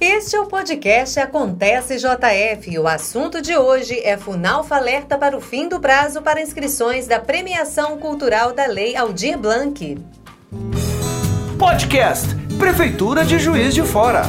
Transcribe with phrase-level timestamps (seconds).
[0.00, 5.36] Este é o podcast Acontece JF e o assunto de hoje é Funalfa alerta para
[5.36, 9.98] o fim do prazo para inscrições da Premiação Cultural da Lei Aldir Blanc.
[11.58, 14.22] Podcast Prefeitura de Juiz de Fora.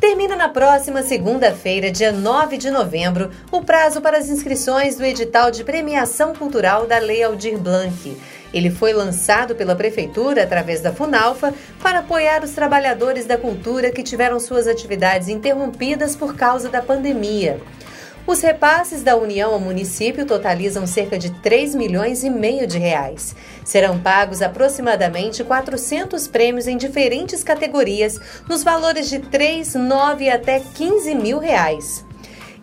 [0.00, 5.52] Termina na próxima segunda-feira, dia 9 de novembro, o prazo para as inscrições do edital
[5.52, 8.16] de premiação cultural da Lei Aldir Blanc.
[8.54, 14.04] Ele foi lançado pela Prefeitura através da Funalfa para apoiar os trabalhadores da cultura que
[14.04, 17.60] tiveram suas atividades interrompidas por causa da pandemia.
[18.24, 23.34] Os repasses da União ao município totalizam cerca de 3 milhões e meio de reais.
[23.64, 31.14] Serão pagos aproximadamente 400 prêmios em diferentes categorias, nos valores de 3, 9 até 15
[31.16, 32.06] mil reais.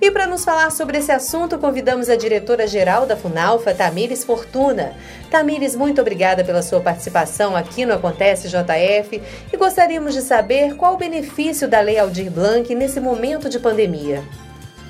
[0.02, 4.94] E para nos falar sobre esse assunto, convidamos a diretora-geral da Funalfa, Tamires Fortuna.
[5.30, 9.22] Tamires, muito obrigada pela sua participação aqui no Acontece JF
[9.54, 14.24] e gostaríamos de saber qual o benefício da Lei Aldir Blanc nesse momento de pandemia.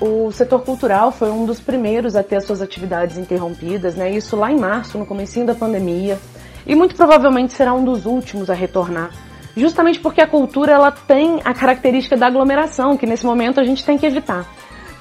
[0.00, 4.10] O setor cultural foi um dos primeiros a ter suas atividades interrompidas, né?
[4.10, 6.18] Isso lá em março, no comecinho da pandemia,
[6.66, 9.10] e muito provavelmente será um dos últimos a retornar
[9.54, 13.84] justamente porque a cultura ela tem a característica da aglomeração, que nesse momento a gente
[13.84, 14.48] tem que evitar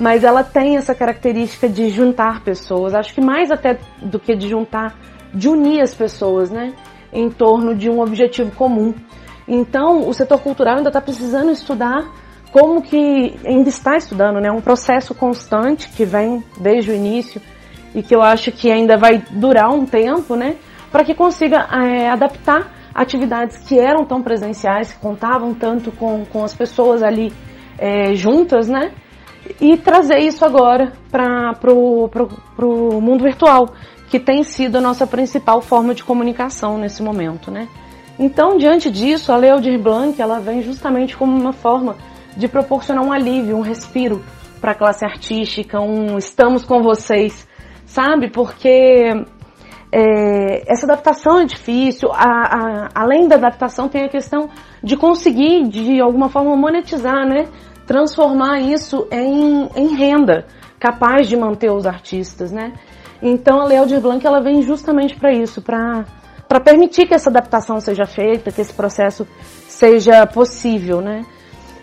[0.01, 2.95] mas ela tem essa característica de juntar pessoas.
[2.95, 4.97] Acho que mais até do que de juntar,
[5.31, 6.73] de unir as pessoas, né,
[7.13, 8.95] em torno de um objetivo comum.
[9.47, 12.09] Então, o setor cultural ainda está precisando estudar
[12.51, 17.39] como que ainda está estudando, né, um processo constante que vem desde o início
[17.93, 20.55] e que eu acho que ainda vai durar um tempo, né,
[20.91, 26.43] para que consiga é, adaptar atividades que eram tão presenciais, que contavam tanto com, com
[26.43, 27.31] as pessoas ali
[27.77, 28.91] é, juntas, né,
[29.59, 33.69] e trazer isso agora para o mundo virtual,
[34.09, 37.67] que tem sido a nossa principal forma de comunicação nesse momento, né?
[38.19, 41.95] Então, diante disso, a Lei Aldir Blanc ela vem justamente como uma forma
[42.35, 44.21] de proporcionar um alívio, um respiro
[44.59, 47.47] para a classe artística, um estamos com vocês,
[47.85, 48.29] sabe?
[48.29, 49.09] Porque
[49.91, 54.49] é, essa adaptação é difícil, a, a, além da adaptação tem a questão
[54.83, 57.47] de conseguir, de alguma forma, monetizar, né?
[57.91, 60.45] Transformar isso em, em renda
[60.79, 62.71] capaz de manter os artistas, né?
[63.21, 66.05] Então a Lei Aldir Blanc ela vem justamente para isso, para
[66.47, 69.27] para permitir que essa adaptação seja feita, que esse processo
[69.67, 71.25] seja possível, né?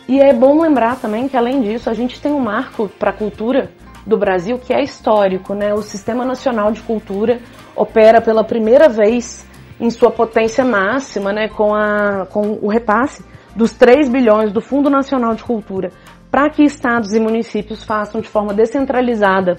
[0.08, 3.12] E é bom lembrar também que além disso a gente tem um marco para a
[3.14, 3.70] cultura
[4.06, 5.74] do Brasil que é histórico, né?
[5.74, 7.38] O Sistema Nacional de Cultura
[7.76, 9.46] opera pela primeira vez
[9.78, 13.22] em sua potência máxima, né, com, a, com o repasse
[13.54, 15.90] dos 3 bilhões do Fundo Nacional de Cultura
[16.30, 19.56] para que estados e municípios façam de forma descentralizada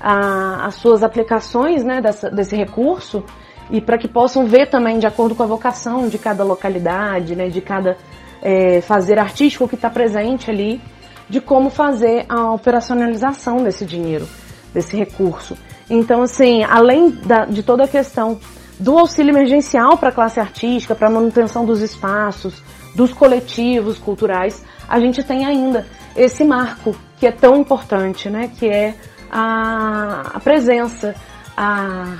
[0.00, 3.24] a, as suas aplicações né, dessa, desse recurso
[3.70, 7.48] e para que possam ver também de acordo com a vocação de cada localidade, né,
[7.48, 7.96] de cada
[8.40, 10.80] é, fazer artístico que está presente ali,
[11.28, 14.28] de como fazer a operacionalização desse dinheiro,
[14.74, 15.56] desse recurso.
[15.88, 18.38] Então, assim, além da, de toda a questão
[18.78, 22.62] do auxílio emergencial para a classe artística, para a manutenção dos espaços,
[22.94, 28.50] dos coletivos culturais, a gente tem ainda esse marco que é tão importante, né?
[28.58, 28.94] Que é
[29.30, 31.14] a, a presença,
[31.56, 32.18] a,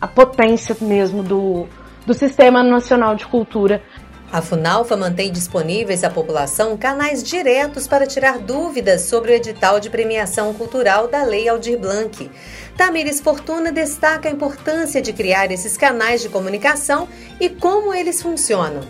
[0.00, 1.66] a potência mesmo do,
[2.06, 3.82] do Sistema Nacional de Cultura.
[4.30, 9.88] A Funalfa mantém disponíveis à população canais diretos para tirar dúvidas sobre o edital de
[9.88, 12.30] premiação cultural da Lei Aldir Blanc.
[12.76, 17.08] Tamires Fortuna destaca a importância de criar esses canais de comunicação
[17.40, 18.82] e como eles funcionam.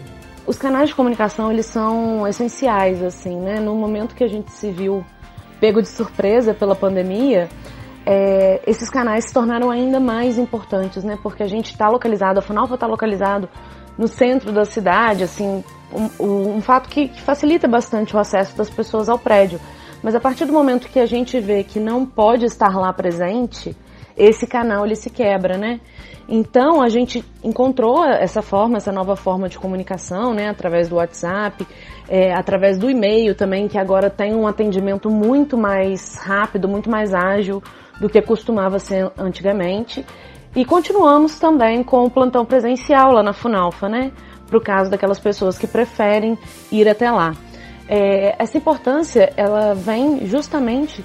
[0.48, 3.60] Os canais de comunicação, eles são essenciais, assim, né?
[3.60, 5.04] No momento que a gente se viu
[5.60, 7.50] pego de surpresa pela pandemia,
[8.06, 11.18] é, esses canais se tornaram ainda mais importantes, né?
[11.22, 13.46] Porque a gente está localizado, a Funalfa está localizado
[13.98, 15.62] no centro da cidade, assim,
[16.18, 19.60] um, um fato que, que, facilita bastante o acesso das pessoas ao prédio.
[20.02, 23.76] Mas a partir do momento que a gente vê que não pode estar lá presente,
[24.18, 25.80] esse canal ele se quebra, né?
[26.28, 31.66] Então a gente encontrou essa forma, essa nova forma de comunicação, né, através do WhatsApp,
[32.06, 37.14] é, através do e-mail também, que agora tem um atendimento muito mais rápido, muito mais
[37.14, 37.62] ágil
[37.98, 40.04] do que costumava ser antigamente.
[40.54, 44.12] E continuamos também com o plantão presencial lá na Funalfa, né,
[44.46, 46.36] para o caso daquelas pessoas que preferem
[46.70, 47.32] ir até lá.
[47.88, 51.02] É, essa importância ela vem justamente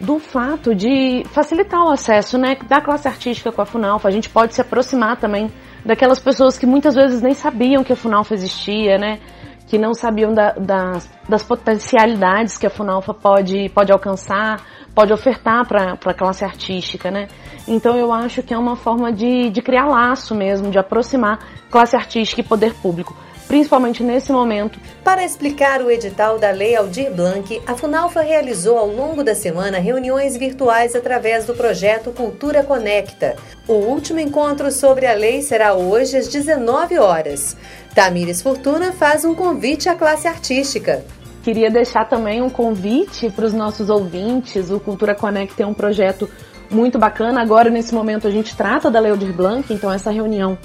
[0.00, 4.08] do fato de facilitar o acesso né, da classe artística com a Funalfa.
[4.08, 5.50] A gente pode se aproximar também
[5.84, 9.20] daquelas pessoas que muitas vezes nem sabiam que a Funalfa existia, né?
[9.68, 14.60] Que não sabiam da, das, das potencialidades que a Funalfa pode, pode alcançar,
[14.94, 17.28] pode ofertar para a classe artística, né?
[17.66, 21.38] Então eu acho que é uma forma de, de criar laço mesmo, de aproximar
[21.70, 23.16] classe artística e poder público
[23.52, 24.80] principalmente nesse momento.
[25.04, 29.78] Para explicar o edital da Lei Aldir Blanc, a Funalfa realizou ao longo da semana
[29.78, 33.36] reuniões virtuais através do projeto Cultura Conecta.
[33.68, 37.54] O último encontro sobre a lei será hoje às 19 horas.
[37.94, 41.04] Tamires Fortuna faz um convite à classe artística.
[41.42, 44.70] Queria deixar também um convite para os nossos ouvintes.
[44.70, 46.26] O Cultura Conecta é um projeto
[46.70, 47.42] muito bacana.
[47.42, 50.56] Agora, nesse momento, a gente trata da Lei Aldir Blanc, então essa reunião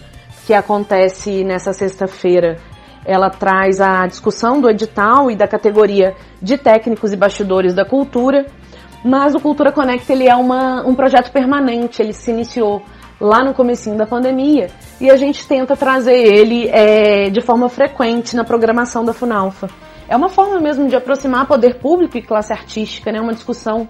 [0.46, 2.58] que acontece nessa sexta-feira,
[3.08, 8.46] ela traz a discussão do edital e da categoria de técnicos e bastidores da cultura,
[9.04, 12.82] mas o Cultura Connect ele é uma, um projeto permanente, ele se iniciou
[13.20, 14.70] lá no comecinho da pandemia
[15.00, 19.70] e a gente tenta trazer ele é, de forma frequente na programação da Funalfa.
[20.10, 23.22] É uma forma mesmo de aproximar poder público e classe artística, né?
[23.22, 23.88] uma discussão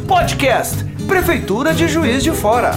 [0.05, 2.71] Podcast Prefeitura de Juiz de Fora.